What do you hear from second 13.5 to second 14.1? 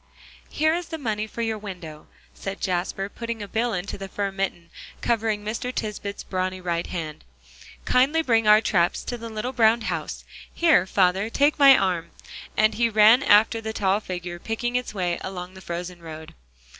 the tall